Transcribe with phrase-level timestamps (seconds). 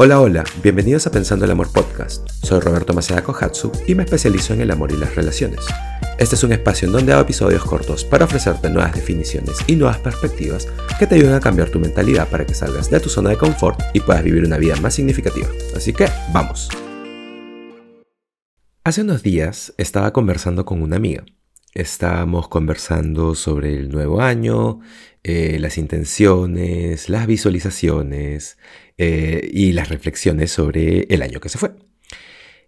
[0.00, 2.30] Hola, hola, bienvenidos a Pensando el Amor Podcast.
[2.44, 5.66] Soy Roberto Maceda Kohatsu y me especializo en el amor y las relaciones.
[6.20, 9.98] Este es un espacio en donde hago episodios cortos para ofrecerte nuevas definiciones y nuevas
[9.98, 10.68] perspectivas
[11.00, 13.80] que te ayuden a cambiar tu mentalidad para que salgas de tu zona de confort
[13.92, 15.48] y puedas vivir una vida más significativa.
[15.74, 16.68] Así que, vamos.
[18.84, 21.24] Hace unos días estaba conversando con una amiga.
[21.74, 24.80] Estábamos conversando sobre el nuevo año,
[25.22, 28.56] eh, las intenciones, las visualizaciones,
[28.96, 31.72] eh, y las reflexiones sobre el año que se fue.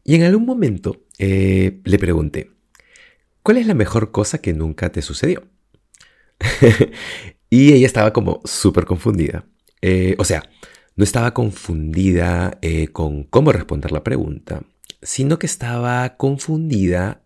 [0.04, 2.50] Y en algún momento eh, le pregunté,
[3.42, 5.44] ¿cuál es la mejor cosa que nunca te sucedió?
[7.50, 9.46] y ella estaba como súper confundida.
[10.18, 10.50] O sea,
[10.94, 12.60] no estaba confundida
[12.92, 14.62] con cómo responder la pregunta,
[15.00, 17.22] sino que estaba confundida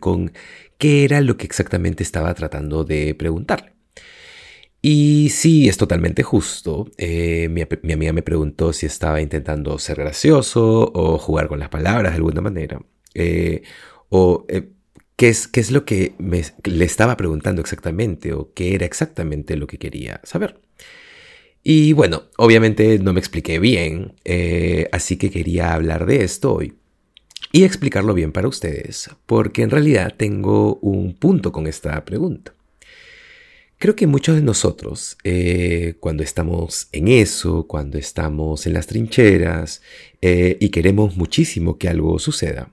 [0.00, 0.32] con
[0.78, 3.74] qué era lo que exactamente estaba tratando de preguntarle.
[4.86, 6.90] Y sí, es totalmente justo.
[6.98, 7.62] Eh, mi,
[7.94, 12.42] amiga me preguntó si estaba intentando ser gracioso o jugar con las palabras de alguna
[12.42, 12.82] manera.
[13.14, 13.62] Eh,
[14.10, 14.68] o eh,
[15.16, 16.12] qué, es, qué es lo que
[16.64, 20.60] le estaba preguntando exactamente o qué era exactamente lo que quería saber.
[21.62, 24.16] Y bueno, obviamente no me expliqué bien,
[24.92, 26.74] así que quería hablar de esto hoy
[27.54, 32.52] y explicarlo bien para ustedes, porque en realidad tengo un punto con esta pregunta.
[33.78, 39.82] Creo que muchos de nosotros, eh, cuando estamos en eso, cuando estamos en las trincheras
[40.20, 42.72] eh, y queremos muchísimo que algo suceda,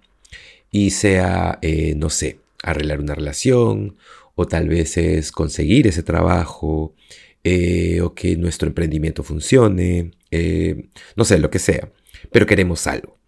[0.72, 3.98] y sea, eh, no sé, arreglar una relación,
[4.34, 6.96] o tal vez es conseguir ese trabajo,
[8.02, 10.14] o que nuestro emprendimiento funcione,
[11.16, 11.92] no sé, lo que sea,
[12.32, 13.20] pero queremos algo.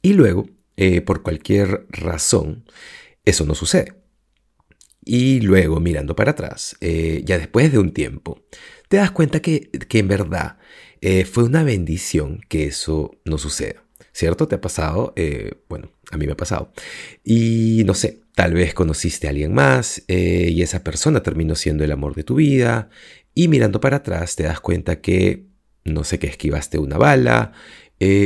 [0.00, 0.48] Y luego,
[1.04, 2.64] por cualquier razón,
[3.24, 4.00] eso no sucede.
[5.04, 8.44] Y luego, mirando para atrás, eh, ya después de un tiempo,
[8.88, 10.58] te das cuenta que, en verdad
[11.00, 13.82] eh, fue una bendición que eso no suceda.
[14.12, 14.48] ¿Cierto?
[14.48, 15.12] ¿Te ha pasado?
[15.16, 16.72] Eh, bueno, a mí me ha pasado.
[17.24, 21.92] Y no sé, tal vez conociste a alguien más y esa persona terminó siendo el
[21.92, 22.90] amor de tu vida.
[23.34, 25.46] Y mirando para atrás te das cuenta que,
[25.84, 27.52] no sé, que esquivaste una bala.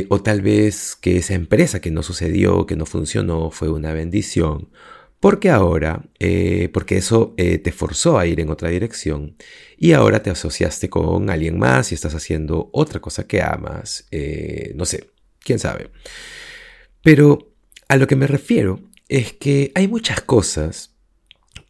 [0.09, 4.69] O tal vez que esa empresa que no sucedió, que no funcionó, fue una bendición
[5.25, 9.35] porque ahora, eh, porque eso eh, te forzó a ir en otra dirección
[9.75, 14.73] y ahora te asociaste con alguien más y estás haciendo otra cosa que amas, eh,
[14.75, 15.09] no sé,
[15.39, 15.89] quién sabe.
[17.01, 17.55] Pero
[17.87, 20.95] a lo que me refiero es que hay muchas cosas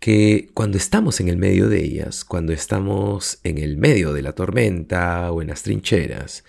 [0.01, 4.33] que cuando estamos en el medio de ellas, cuando estamos en el medio de la
[4.33, 6.43] tormenta o en las trincheras,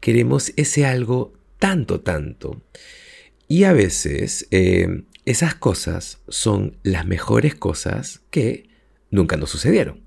[0.00, 2.62] queremos ese algo tanto, tanto.
[3.48, 4.46] Y a veces
[5.24, 8.68] esas cosas son las mejores cosas que
[9.10, 10.00] nunca nos sucedieron.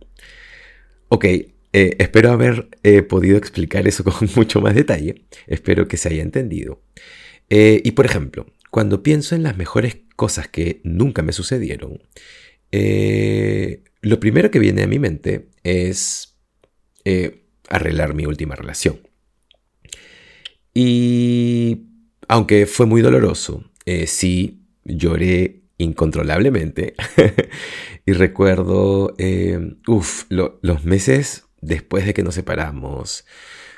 [1.09, 5.25] Ok, eh, espero haber eh, podido explicar eso con mucho más detalle.
[5.47, 6.81] Espero que se haya entendido.
[7.49, 12.01] Eh, y por ejemplo, cuando pienso en las mejores cosas que nunca me sucedieron,
[14.01, 16.37] lo primero que viene a mi mente es
[17.67, 19.01] arreglar mi última relación.
[20.73, 21.83] Y
[22.27, 23.63] aunque fue muy doloroso,
[24.05, 26.95] sí lloré incontrolablemente.
[28.05, 29.75] y recuerdo, eh,
[30.59, 33.25] los meses después de que nos separamos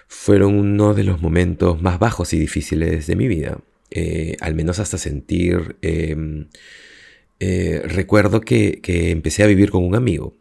[0.08, 3.60] fueron uno de los momentos más bajos y difíciles de mi vida.
[3.92, 5.78] Eh, al menos hasta sentir...
[5.82, 6.48] Em,
[7.46, 10.38] eh, recuerdo que, empecé a vivir con un amigo.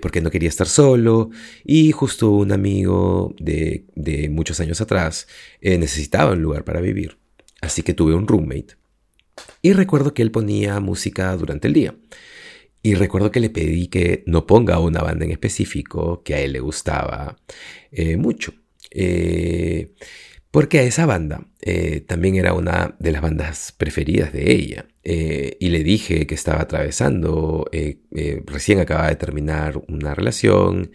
[0.00, 1.30] Porque no quería estar solo
[1.64, 3.84] y justo un amigo de,
[4.30, 5.28] muchos años atrás
[5.60, 7.18] necesitaba un lugar para vivir.
[7.60, 8.76] Así que tuve un roommate
[9.62, 11.94] y recuerdo que él ponía música durante el día.
[12.82, 16.52] Y recuerdo que le pedí que no ponga una banda en específico que a él
[16.52, 17.36] le gustaba
[17.90, 18.54] eh, mucho.
[18.90, 19.92] Eh,
[20.50, 24.86] porque a esa banda eh, también era una de las bandas preferidas de ella.
[25.04, 27.64] y le dije que estaba atravesando,
[28.46, 30.90] recién acababa de terminar una relación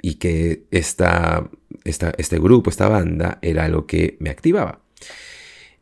[0.00, 1.50] y que esta,
[1.84, 4.82] este grupo, esta banda, era algo que me activaba.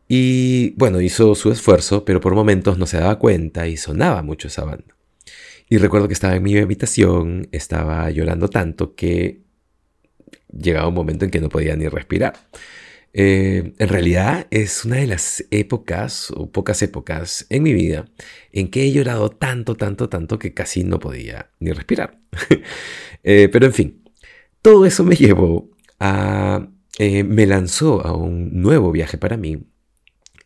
[0.08, 4.48] Y bueno, hizo su esfuerzo, pero por momentos no se daba cuenta y sonaba mucho
[4.48, 4.96] esa banda.
[5.68, 9.40] Y recuerdo que estaba en mi habitación, estaba llorando tanto que
[10.58, 12.34] llegaba un momento en que no podía ni respirar.
[13.18, 18.04] Eh, en realidad es una de las épocas, o pocas épocas en mi vida,
[18.52, 22.18] en que he llorado tanto, tanto, tanto que casi no podía ni respirar.
[23.28, 24.04] Eh, pero en fin,
[24.62, 26.68] todo eso me llevó a...
[26.98, 29.64] Eh, me lanzó a un nuevo viaje para mí,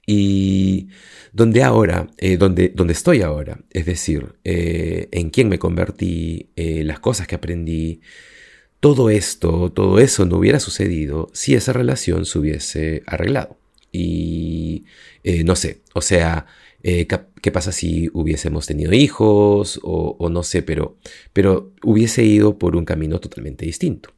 [0.07, 0.89] y
[1.33, 2.09] donde ahora,
[2.39, 8.01] donde, donde estoy ahora, es decir, en quién me convertí, las cosas que aprendí,
[8.81, 13.59] todo esto, todo eso no hubiera sucedido si esa relación se hubiese arreglado.
[13.93, 14.87] Y
[15.23, 16.47] eh, no sé, o sea,
[16.83, 17.07] eh,
[17.43, 19.81] ¿qué pasa si hubiésemos tenido hijos?
[19.83, 20.99] O, no sé, pero,
[21.33, 24.15] pero hubiese ido por un camino totalmente distinto.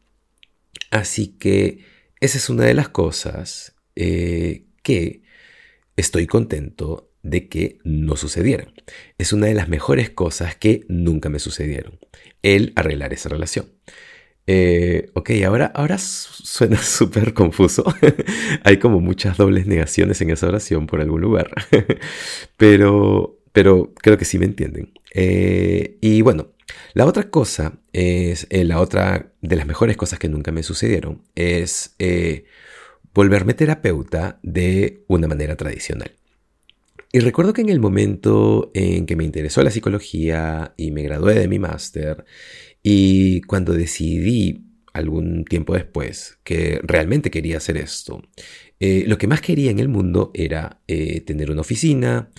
[0.91, 1.85] Así que
[2.21, 5.23] esa es una de las cosas eh, que
[5.97, 8.75] estoy contento de que no sucedieran.
[9.19, 11.99] Es una de las mejores cosas que nunca me sucedieron,
[12.43, 13.73] el arreglar esa relación.
[14.47, 17.85] Eh, ok, ahora, ahora suena súper confuso.
[18.65, 21.51] Hay como muchas dobles negaciones en esa oración por algún lugar.
[22.57, 24.93] pero, pero creo que sí me entienden.
[25.15, 26.53] Eh, y bueno,
[26.95, 31.23] la otra cosa es, eh, la otra de las mejores cosas que nunca me sucedieron
[31.35, 31.97] es
[33.15, 36.13] volverme terapeuta de una manera tradicional.
[37.15, 41.35] Y recuerdo que en el momento en que me interesó la psicología y me gradué
[41.35, 42.25] de mi máster
[42.83, 48.23] y cuando decidí algún tiempo después que realmente quería hacer esto,
[48.81, 52.31] eh, lo que más quería en el mundo era eh, tener una oficina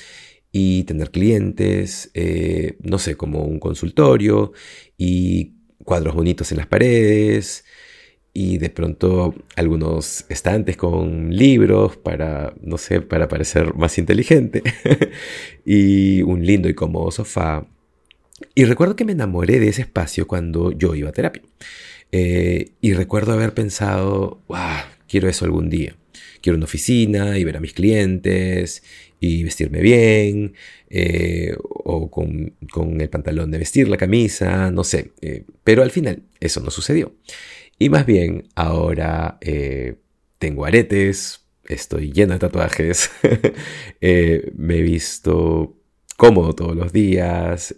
[0.52, 4.54] y tener clientes, eh, no sé, como un consultorio
[4.98, 5.54] y
[5.84, 7.66] cuadros bonitos en las paredes
[8.34, 14.64] y de pronto algunos estantes con libros para, no sé, para parecer más inteligente
[15.66, 17.68] y un lindo y cómodo sofá
[18.56, 21.44] y recuerdo que me enamoré de ese espacio cuando yo iba a terapia.
[22.16, 25.96] Eh, y recuerdo haber pensado, wow, quiero eso algún día.
[26.42, 28.84] Quiero una oficina y ver a mis clientes
[29.20, 30.54] y vestirme bien,
[30.92, 32.54] eh, o con,
[33.02, 35.12] el pantalón de vestir, la camisa, no sé.
[35.22, 37.16] Eh, pero al final eso no sucedió.
[37.80, 39.40] Y más bien ahora
[40.38, 43.10] tengo aretes, estoy lleno de tatuajes,
[44.02, 45.76] me he visto
[46.16, 47.76] cómodo todos los días.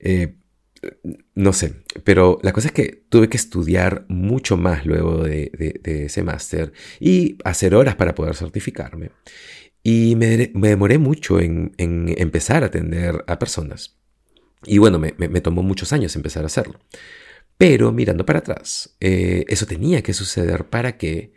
[0.00, 0.36] Eh,
[1.34, 5.50] no sé, pero la cosa es que tuve que estudiar mucho más luego de,
[5.84, 9.10] ese máster y hacer horas para poder certificarme.
[9.82, 13.96] Y me, demoré mucho en, empezar a atender a personas.
[14.64, 16.80] Y bueno, me, tomó muchos años empezar a hacerlo.
[17.58, 21.32] Pero mirando para atrás, eh, eso tenía que suceder para que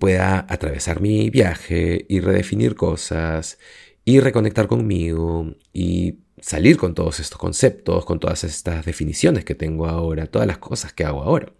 [0.00, 3.58] pueda atravesar mi viaje y redefinir cosas
[4.08, 9.86] y reconectar conmigo y salir con todos estos conceptos, con todas estas definiciones que tengo
[9.86, 11.52] ahora, todas las cosas que hago ahora.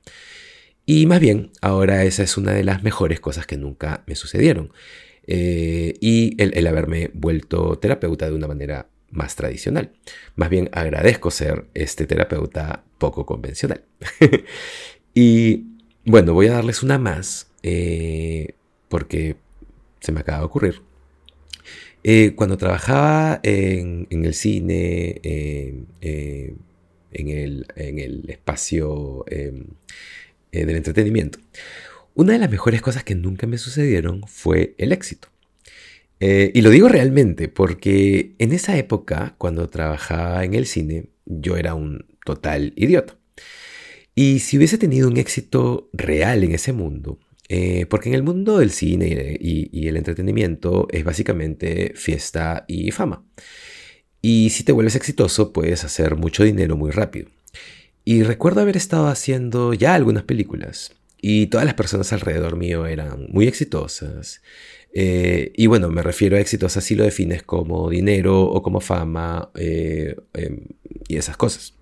[0.86, 4.72] Y más bien, ahora esa es una de las mejores cosas que nunca me sucedieron.
[5.26, 9.92] Eh, y el, haberme vuelto terapeuta de una manera más tradicional.
[10.34, 13.84] Más bien agradezco ser este terapeuta poco convencional.
[15.14, 15.66] y
[16.06, 18.54] bueno, voy a darles una más eh,
[18.88, 19.36] porque
[20.00, 20.87] se me acaba de ocurrir.
[22.04, 26.54] Eh, cuando trabajaba en, el cine, eh, eh,
[27.12, 27.28] en,
[27.98, 29.64] el, espacio em,
[30.52, 31.38] del entretenimiento,
[32.14, 35.28] una de las mejores cosas que nunca me sucedieron fue el éxito.
[36.20, 41.74] y lo digo realmente porque en esa época, cuando trabajaba en el cine, yo era
[41.74, 43.16] un total idiota.
[44.14, 48.58] Y si hubiese tenido un éxito real en ese mundo, eh, porque en el mundo
[48.58, 53.24] del cine y, el entretenimiento es básicamente fiesta y fama.
[54.20, 57.28] Y si te vuelves exitoso, puedes hacer mucho dinero muy rápido.
[58.04, 63.28] Y recuerdo haber estado haciendo ya algunas películas y todas las personas alrededor mío eran
[63.30, 64.42] muy exitosas.
[64.94, 69.50] Eh, y bueno, me refiero a exitosas si lo defines como dinero o como fama
[69.54, 70.60] eh, em,
[71.06, 71.77] y esas cosas.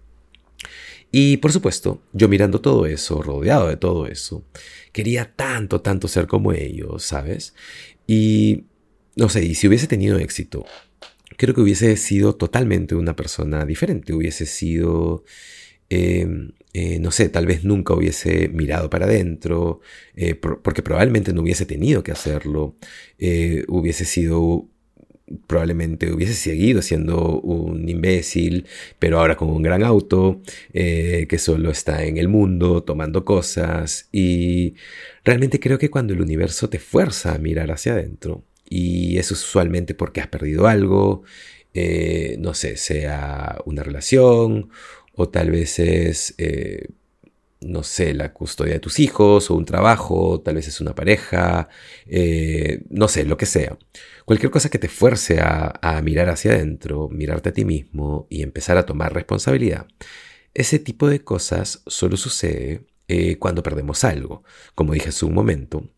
[1.12, 4.44] Y por supuesto, yo mirando todo eso, rodeado de todo eso,
[4.92, 7.54] quería tanto, tanto ser como ellos, ¿sabes?
[8.06, 8.64] Y
[9.16, 10.66] no sé, y si hubiese tenido éxito,
[11.36, 15.25] creo que hubiese sido totalmente una persona diferente, hubiese sido,
[15.88, 19.80] em, eh, no sé, tal vez nunca hubiese mirado para adentro,
[20.16, 22.75] eh, porque probablemente no hubiese tenido que hacerlo,
[23.18, 24.68] eh, hubiese sido
[25.47, 28.66] probablemente hubiese seguido siendo un imbécil,
[28.99, 30.40] pero ahora con un gran auto,
[30.73, 34.09] eh, que solo está en el mundo tomando cosas.
[34.12, 34.75] Y
[35.25, 39.42] realmente creo que cuando el universo te fuerza a mirar hacia adentro, y eso es
[39.42, 41.23] usualmente porque has perdido algo,
[41.75, 44.71] eh, no sé, sea una relación,
[45.14, 46.35] o tal vez es...
[46.38, 46.87] Eh,
[47.60, 51.68] no sé, la custodia de tus hijos o un trabajo, tal vez es una pareja,
[52.90, 53.78] no sé, lo que sea.
[54.26, 58.76] Cualquier cosa que te fuerce a, mirar hacia adentro, mirarte a ti mismo y empezar
[58.76, 59.86] a tomar responsabilidad.
[60.52, 64.42] Ese tipo de cosas solo sucede eh, cuando perdemos algo,
[64.75, 65.92] como dije hace un momento,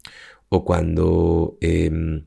[0.50, 1.56] o cuando...
[1.62, 2.26] Em,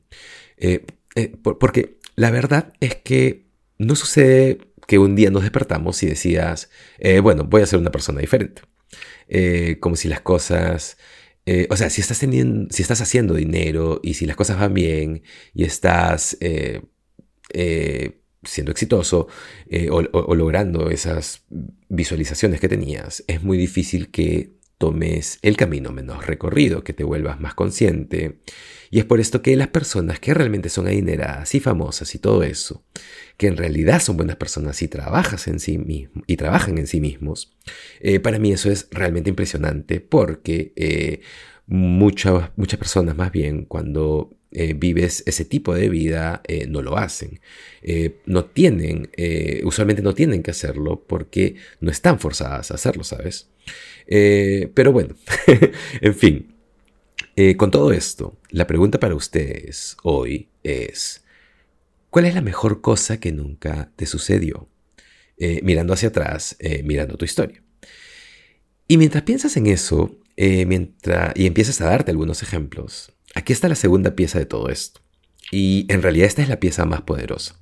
[0.56, 0.84] eh,
[1.14, 3.46] eh, porque la verdad es que
[3.78, 4.58] no sucede
[4.88, 6.68] que un día nos despertamos y decías,
[7.22, 8.62] bueno, voy a ser una persona diferente.
[9.34, 10.98] Eh, como si las cosas...
[11.46, 14.74] Eh, o sea, si estás, teniendo, si estás haciendo dinero y si las cosas van
[14.74, 15.22] bien
[15.54, 16.82] y estás eh,
[18.44, 19.26] siendo exitoso
[19.90, 21.44] o logrando esas
[21.88, 27.38] visualizaciones que tenías, es muy difícil que tomes el camino menos recorrido, que te vuelvas
[27.38, 28.40] más consciente.
[28.90, 32.42] Y es por esto que las personas que realmente son adineradas y famosas y todo
[32.42, 32.84] eso,
[33.36, 37.56] que en realidad son buenas personas y, trabajas en sí y trabajan en sí mismos,
[38.00, 41.20] eh, para mí eso es realmente impresionante porque eh,
[41.68, 47.40] muchas personas más bien cuando eh, vives ese tipo de vida, no lo hacen.
[48.26, 49.10] no tienen,
[49.64, 53.48] usualmente no tienen que hacerlo porque no están forzadas a hacerlo, ¿sabes?
[54.06, 55.14] Eh, pero bueno,
[56.00, 56.54] en fin,
[57.36, 61.24] eh, con todo esto, la pregunta para ustedes hoy es,
[62.10, 64.68] ¿cuál es la mejor cosa que nunca te sucedió?
[65.38, 67.62] Eh, mirando hacia atrás, mirando tu historia.
[68.86, 73.74] Y mientras piensas en eso, mientras, y empiezas a darte algunos ejemplos, aquí está la
[73.74, 75.00] segunda pieza de todo esto.
[75.50, 77.58] Y en realidad esta es la pieza más poderosa.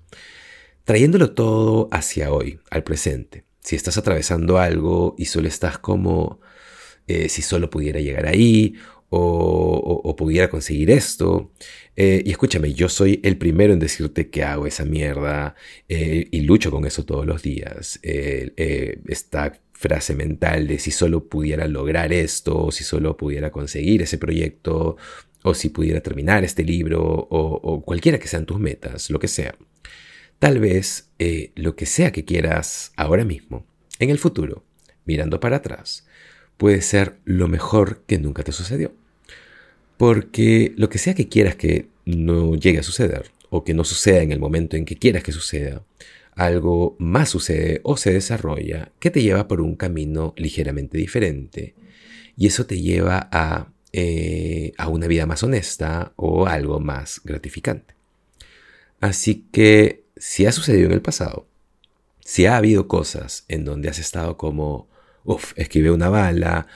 [0.85, 6.41] Trayéndolo todo hacia hoy, al presente si estás atravesando algo y solo estás como,
[7.07, 8.75] eh, si solo pudiera llegar ahí
[9.11, 11.53] o, pudiera conseguir esto.
[11.97, 15.55] Eh, y escúchame, yo soy el primero en decirte que hago esa mierda
[15.89, 18.01] eh, y lucho con eso todos los días.
[18.03, 24.97] esta frase mental de si solo pudiera lograr esto, si solo pudiera conseguir ese proyecto,
[25.43, 29.55] o si pudiera terminar este libro, o cualquiera que sean tus metas, lo que sea.
[30.41, 33.67] Tal vez eh, lo que sea que quieras ahora mismo,
[33.99, 34.65] en el futuro,
[35.05, 36.07] mirando para atrás,
[36.57, 38.95] puede ser lo mejor que nunca te sucedió.
[39.99, 44.23] Porque lo que sea que quieras que no llegue a suceder, o que no suceda
[44.23, 45.85] en el momento en que quieras que suceda,
[46.35, 51.75] algo más sucede o se desarrolla que te lleva por un camino ligeramente diferente.
[52.35, 57.95] Y eso te lleva a, eh, a una vida más honesta o algo más gratificante.
[59.01, 61.47] Así que si ha sucedido en el pasado,
[62.21, 64.89] si ha habido cosas en donde has estado como,
[65.25, 66.67] uff, esquivé una bala,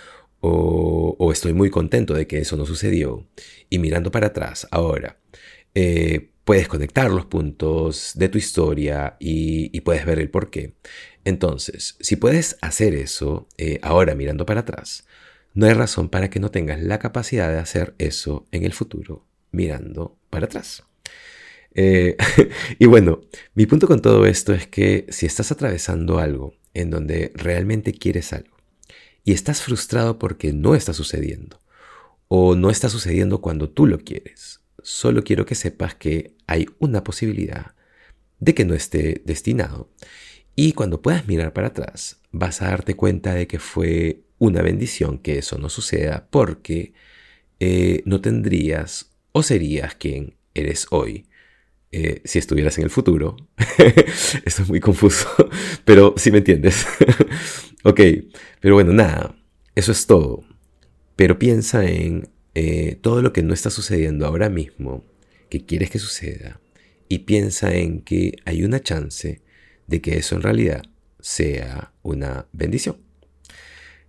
[0.46, 3.26] o, estoy muy contento de que eso no sucedió,
[3.70, 5.18] y mirando para atrás, ahora,
[5.74, 10.74] eh, puedes conectar los puntos de tu historia y, puedes ver el por qué.
[11.24, 15.06] Entonces, si puedes hacer eso eh, ahora mirando para atrás,
[15.54, 19.26] no hay razón para que no tengas la capacidad de hacer eso en el futuro
[19.52, 20.82] mirando para atrás.
[21.74, 22.16] Eh,
[22.78, 23.20] y bueno,
[23.54, 28.32] mi punto con todo esto es que si estás atravesando algo en donde realmente quieres
[28.32, 28.56] algo
[29.24, 31.60] y estás frustrado porque no está sucediendo
[32.28, 37.04] o no está sucediendo cuando tú lo quieres, solo quiero que sepas que hay una
[37.04, 37.74] posibilidad
[38.38, 39.90] de que no esté destinado.
[40.56, 45.18] Y cuando puedas mirar para atrás, vas a darte cuenta de que fue una bendición
[45.18, 46.92] que eso no suceda porque
[47.60, 51.26] eh, no tendrías o serías quien eres hoy
[51.92, 53.36] eh, si estuvieras en el futuro.
[54.44, 55.28] Esto es muy confuso,
[55.84, 56.86] pero si me entiendes.
[57.84, 58.00] ok,
[58.60, 59.36] pero bueno, nada,
[59.74, 60.44] eso es todo.
[61.14, 65.04] Pero piensa en eh, todo lo que no está sucediendo ahora mismo,
[65.48, 66.60] que quieres que suceda,
[67.08, 69.42] y piensa en que hay una chance
[69.86, 70.82] de que eso en realidad
[71.20, 73.03] sea una bendición.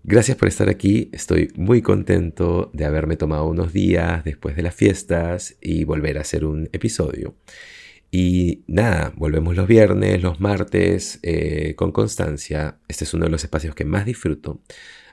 [0.08, 4.76] Gracias por estar aquí, estoy muy contento de haberme tomado unos días después de las
[4.76, 7.34] fiestas y volver a hacer un episodio.
[8.12, 12.78] Y nada, volvemos los viernes, los martes, eh, con constancia.
[12.88, 14.62] Este es uno de los espacios que más disfruto.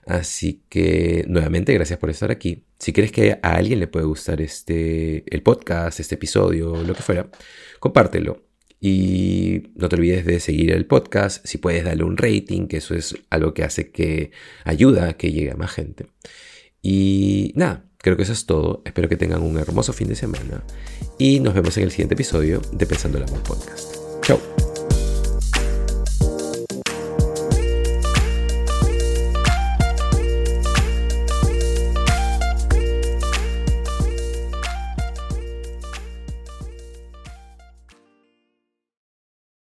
[0.04, 2.66] Así que nuevamente gracias por estar aquí.
[2.78, 7.02] Si crees que a alguien le puede gustar este, el podcast, este episodio, lo que
[7.02, 7.30] fuera,
[7.80, 8.51] compártelo.
[8.82, 11.46] Y no te olvides de seguir el podcast.
[11.46, 14.32] Si puedes darle un rating, que eso es algo que hace que
[14.64, 16.06] ayuda a que llegue a más gente.
[16.82, 18.82] Y nada, Creo que eso es todo.
[18.84, 20.64] Espero que tengan un hermoso fin de semana.
[21.18, 23.94] Y nos vemos en el siguiente episodio de Pensando el Amor Podcast.
[24.22, 24.71] Chao.